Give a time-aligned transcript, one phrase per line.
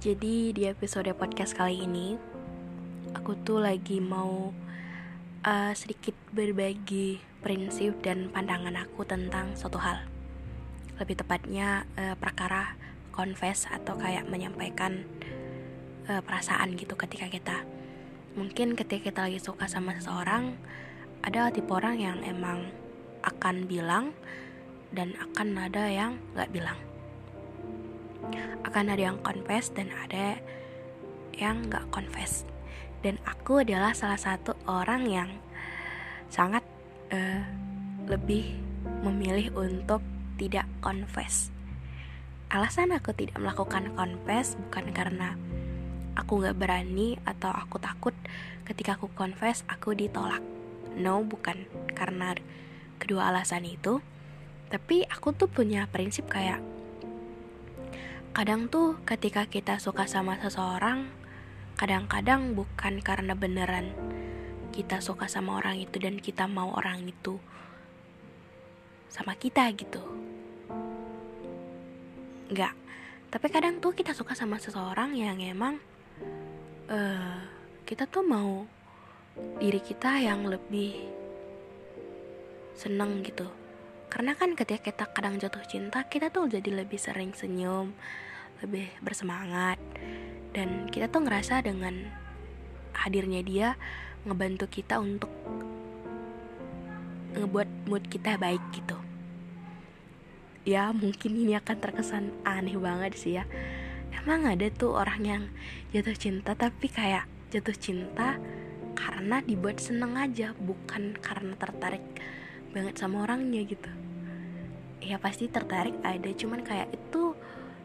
[0.00, 2.16] Jadi di episode podcast kali ini
[3.12, 4.48] Aku tuh lagi mau
[5.44, 10.08] uh, sedikit berbagi prinsip dan pandangan aku tentang suatu hal.
[10.96, 12.80] Lebih tepatnya uh, perkara
[13.12, 15.04] confess atau kayak menyampaikan
[16.08, 17.68] uh, perasaan gitu ketika kita.
[18.40, 20.56] Mungkin ketika kita lagi suka sama seseorang
[21.20, 22.72] Ada tipe orang yang emang
[23.20, 24.16] akan bilang
[24.94, 26.89] Dan akan ada yang gak bilang
[28.64, 30.38] akan ada yang confess dan ada
[31.36, 32.44] yang nggak confess.
[33.00, 35.30] Dan aku adalah salah satu orang yang
[36.28, 36.62] sangat
[37.10, 37.42] uh,
[38.06, 38.54] lebih
[39.00, 40.04] memilih untuk
[40.36, 41.48] tidak confess.
[42.50, 45.38] Alasan aku tidak melakukan confess bukan karena
[46.18, 48.12] aku nggak berani atau aku takut.
[48.66, 50.42] Ketika aku confess aku ditolak.
[50.98, 52.34] No bukan karena
[52.98, 54.02] kedua alasan itu.
[54.70, 56.62] Tapi aku tuh punya prinsip kayak
[58.30, 61.10] kadang tuh ketika kita suka sama seseorang,
[61.74, 63.90] kadang-kadang bukan karena beneran
[64.70, 67.42] kita suka sama orang itu dan kita mau orang itu
[69.10, 69.98] sama kita gitu.
[72.50, 72.74] Enggak.
[73.30, 75.78] Tapi kadang tuh kita suka sama seseorang yang emang
[76.90, 77.38] uh,
[77.86, 78.66] kita tuh mau
[79.58, 81.06] diri kita yang lebih
[82.74, 83.59] seneng gitu
[84.10, 87.94] karena kan ketika kita kadang jatuh cinta kita tuh jadi lebih sering senyum
[88.60, 89.80] lebih bersemangat.
[90.50, 92.10] Dan kita tuh ngerasa dengan
[92.92, 93.68] hadirnya dia
[94.26, 95.30] ngebantu kita untuk
[97.38, 98.98] ngebuat mood kita baik gitu.
[100.68, 103.44] Ya mungkin ini akan terkesan aneh banget sih ya.
[104.10, 105.42] Emang ada tuh orang yang
[105.94, 108.36] jatuh cinta tapi kayak jatuh cinta
[108.92, 112.04] karena dibuat seneng aja bukan karena tertarik
[112.70, 113.90] banget sama orangnya gitu.
[115.02, 117.34] Ya pasti tertarik ada cuman kayak itu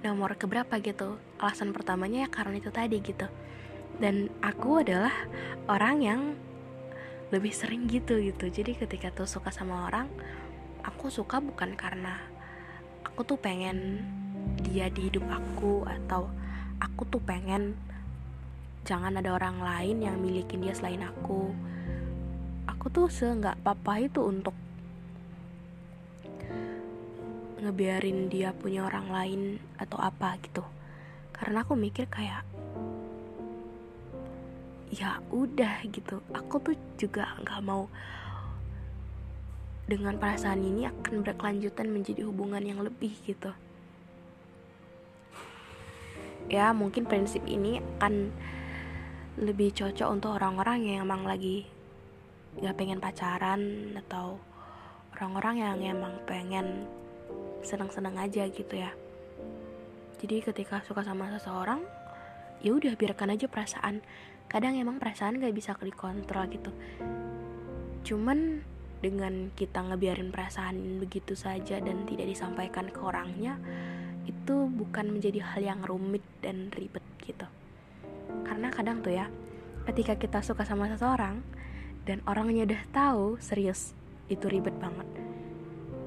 [0.00, 1.20] nomor keberapa gitu.
[1.40, 3.28] Alasan pertamanya ya karena itu tadi gitu.
[4.00, 5.12] Dan aku adalah
[5.68, 6.20] orang yang
[7.30, 8.50] lebih sering gitu gitu.
[8.50, 10.08] Jadi ketika tuh suka sama orang
[10.80, 12.16] aku suka bukan karena
[13.04, 14.00] aku tuh pengen
[14.64, 16.32] dia di hidup aku atau
[16.80, 17.76] aku tuh pengen
[18.88, 21.52] jangan ada orang lain yang milikin dia selain aku.
[22.64, 24.56] Aku tuh seenggak apa-apa itu untuk
[27.60, 29.40] ngebiarin dia punya orang lain
[29.76, 30.64] atau apa gitu.
[31.30, 32.44] Karena aku mikir kayak
[34.90, 36.18] ya udah gitu.
[36.34, 37.86] Aku tuh juga nggak mau
[39.90, 43.50] dengan perasaan ini akan berkelanjutan menjadi hubungan yang lebih gitu.
[46.50, 48.34] Ya mungkin prinsip ini akan
[49.38, 51.66] lebih cocok untuk orang-orang yang emang lagi
[52.58, 54.42] gak pengen pacaran atau
[55.14, 56.90] orang-orang yang emang pengen
[57.62, 58.92] senang-senang aja gitu ya.
[60.20, 61.80] Jadi ketika suka sama seseorang
[62.60, 64.04] ya udah biarkan aja perasaan.
[64.50, 66.72] Kadang emang perasaan gak bisa dikontrol gitu.
[68.04, 68.66] Cuman
[69.00, 73.56] dengan kita ngebiarin perasaan begitu saja dan tidak disampaikan ke orangnya
[74.28, 77.48] itu bukan menjadi hal yang rumit dan ribet gitu.
[78.44, 79.30] Karena kadang tuh ya
[79.88, 81.40] ketika kita suka sama seseorang
[82.04, 83.96] dan orangnya udah tahu serius
[84.28, 85.29] itu ribet banget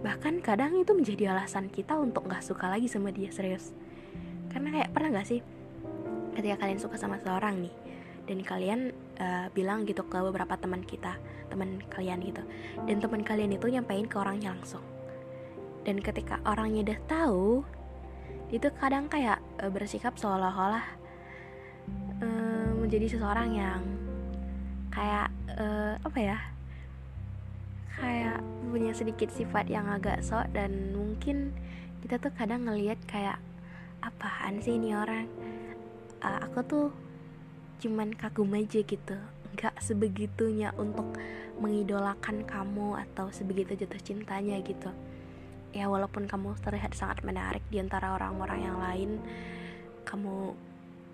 [0.04, 3.72] bahkan kadang itu menjadi alasan kita untuk nggak suka lagi sama dia serius.
[4.52, 5.40] Karena kayak pernah nggak sih
[6.36, 7.74] ketika kalian suka sama seseorang nih
[8.28, 8.80] dan kalian
[9.20, 11.16] uh, bilang gitu ke beberapa teman kita
[11.52, 12.42] teman kalian gitu
[12.88, 14.84] dan teman kalian itu nyampein ke orangnya langsung.
[15.84, 17.48] Dan ketika orangnya udah tahu
[18.52, 20.86] itu kadang kayak uh, bersikap seolah-olah
[22.22, 23.82] uh, menjadi seseorang yang
[24.94, 25.28] kayak
[25.58, 26.38] uh, apa ya
[27.98, 28.33] kayak
[28.74, 31.54] punya sedikit sifat yang agak sok dan mungkin
[32.02, 33.38] kita tuh kadang ngelihat kayak
[34.02, 35.30] apaan sih ini orang?
[36.26, 36.88] Uh, aku tuh
[37.78, 39.14] cuman kagum aja gitu.
[39.54, 41.06] Nggak sebegitunya untuk
[41.62, 44.90] mengidolakan kamu atau sebegitu jatuh cintanya gitu.
[45.70, 49.10] Ya walaupun kamu terlihat sangat menarik di antara orang-orang yang lain
[50.02, 50.58] kamu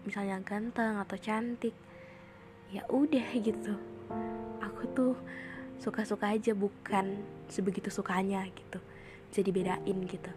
[0.07, 1.75] misalnya ganteng atau cantik
[2.71, 3.75] ya udah gitu.
[4.63, 5.19] Aku tuh
[5.79, 8.79] suka-suka aja bukan sebegitu sukanya gitu.
[9.31, 10.31] Jadi bedain gitu.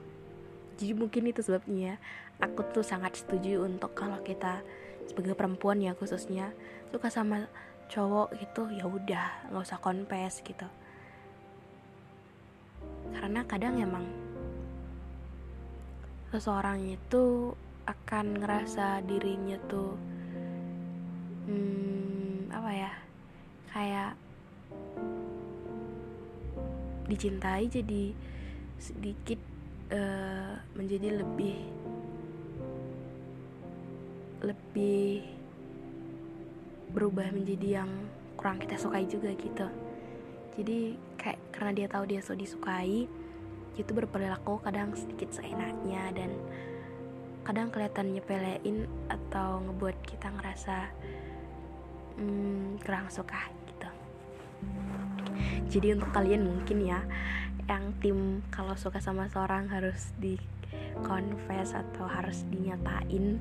[0.79, 1.99] Jadi mungkin itu sebabnya
[2.39, 4.63] aku tuh sangat setuju untuk kalau kita
[5.11, 6.55] sebagai perempuan ya khususnya
[6.95, 7.51] suka sama
[7.91, 10.67] cowok gitu ya udah nggak usah konfes gitu.
[13.13, 14.07] Karena kadang emang
[16.33, 17.53] seseorang itu
[17.85, 19.99] akan ngerasa dirinya tuh
[21.51, 22.93] hmm, apa ya
[23.75, 24.22] kayak
[27.07, 28.15] dicintai jadi
[28.79, 29.39] sedikit
[29.95, 31.57] uh, menjadi lebih
[34.43, 35.23] lebih
[36.93, 37.91] berubah menjadi yang
[38.35, 39.67] kurang kita sukai juga gitu.
[40.59, 43.07] Jadi kayak karena dia tahu dia so disukai
[43.73, 46.37] itu berperilaku kadang sedikit seenaknya dan
[47.43, 50.93] kadang kelihatan nyepelein atau ngebuat kita ngerasa
[52.21, 53.63] hmm, kurang suka
[55.73, 57.01] jadi untuk kalian mungkin ya
[57.65, 60.37] yang tim kalau suka sama seorang harus di
[61.01, 63.41] confess atau harus dinyatain.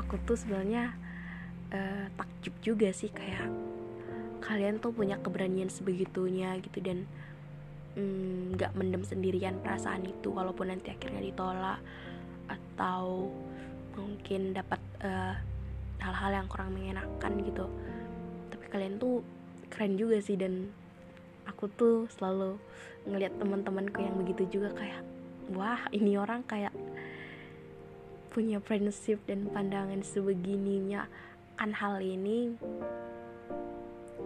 [0.00, 0.96] Aku tuh sebenarnya
[1.76, 3.52] uh, takjub juga sih kayak
[4.40, 7.04] kalian tuh punya keberanian sebegitunya gitu dan
[7.98, 11.82] mm, nggak mm, mendem sendirian perasaan itu walaupun nanti akhirnya ditolak
[12.48, 13.28] atau
[13.98, 15.36] mungkin dapat uh,
[16.00, 17.66] hal-hal yang kurang mengenakan gitu.
[18.48, 19.20] Tapi kalian tuh
[19.68, 20.70] keren juga sih dan
[21.48, 22.60] aku tuh selalu
[23.08, 25.00] ngelihat teman-temanku yang begitu juga kayak
[25.56, 26.76] wah ini orang kayak
[28.28, 31.08] punya prinsip dan pandangan sebegininya.
[31.58, 32.54] Kan hal ini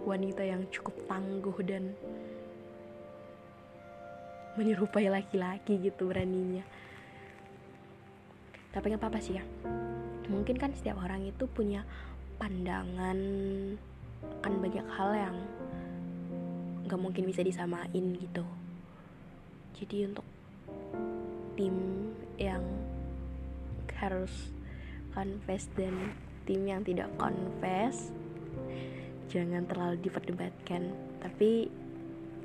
[0.05, 1.97] wanita yang cukup tangguh dan
[4.53, 6.61] menyerupai laki-laki gitu beraninya.
[8.69, 9.43] Tapi nggak apa-apa sih ya.
[10.29, 11.81] Mungkin kan setiap orang itu punya
[12.37, 13.17] pandangan
[14.45, 15.37] kan banyak hal yang
[16.93, 18.45] gak mungkin bisa disamain gitu.
[19.73, 20.21] Jadi untuk
[21.57, 21.73] tim
[22.37, 22.61] yang
[23.97, 24.53] harus
[25.17, 26.13] confess dan
[26.45, 28.13] tim yang tidak confess
[29.25, 30.93] jangan terlalu diperdebatkan.
[31.17, 31.65] Tapi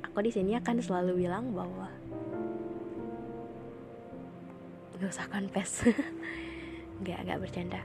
[0.01, 1.85] aku di sini akan selalu bilang bahwa
[4.97, 5.85] gak usah confess.
[7.05, 7.81] Nggak nggak bercanda.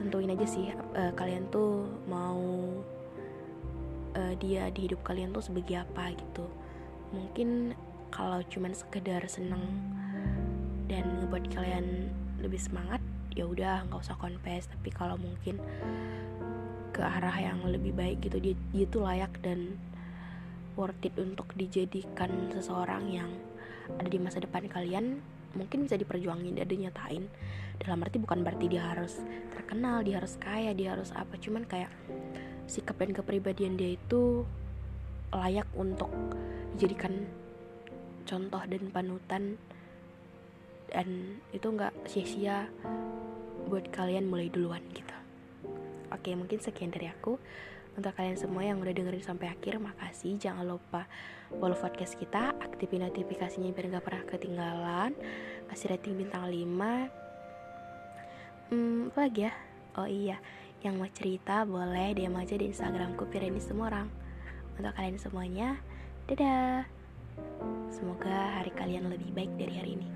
[0.00, 2.40] Tentuin aja sih uh, kalian tuh mau
[4.16, 6.46] uh, dia di hidup kalian tuh sebagai apa gitu.
[7.12, 7.76] Mungkin
[8.12, 9.64] kalau cuman sekedar seneng
[10.88, 12.12] dan ngebuat kalian
[12.44, 13.00] lebih semangat
[13.32, 14.68] ya udah nggak usah confess.
[14.68, 15.60] Tapi kalau mungkin
[16.92, 19.80] ke arah yang lebih baik gitu dia, dia tuh layak dan
[20.76, 23.30] worth it untuk dijadikan seseorang yang
[23.96, 25.20] ada di masa depan kalian
[25.52, 27.24] mungkin bisa diperjuangin dan dinyatain.
[27.80, 29.20] Dalam arti bukan berarti dia harus
[29.52, 31.36] terkenal dia harus kaya dia harus apa.
[31.40, 31.92] Cuman kayak
[32.72, 34.48] sikap dan kepribadian dia itu
[35.28, 36.08] layak untuk
[36.72, 37.28] dijadikan
[38.24, 39.60] contoh dan panutan.
[40.88, 42.68] Dan itu nggak sia-sia
[43.68, 45.16] buat kalian mulai duluan gitu.
[46.12, 47.36] Oke mungkin sekian dari aku.
[47.92, 50.40] Untuk kalian semua yang udah dengerin sampai akhir makasih.
[50.40, 51.04] Jangan lupa
[51.52, 55.12] follow podcast kita aktifin notifikasinya biar nggak pernah ketinggalan.
[55.68, 57.20] Kasih rating bintang 5
[58.72, 59.52] hmm apa lagi ya?
[60.00, 60.40] Oh iya
[60.82, 64.08] yang mau cerita boleh DM aja di Instagramku Pireni semua orang.
[64.74, 65.78] Untuk kalian semuanya,
[66.26, 66.82] dadah.
[67.94, 70.08] Semoga hari kalian lebih baik dari hari ini.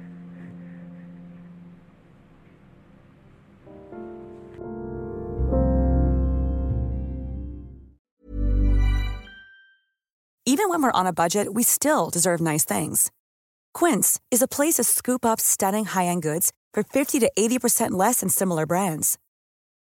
[10.47, 13.11] Even when we're on a budget, we still deserve nice things.
[13.75, 18.21] Quince is a place to scoop up stunning high-end goods for 50 to 80% less
[18.21, 19.19] than similar brands.